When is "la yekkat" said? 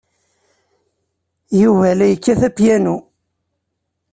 1.97-2.41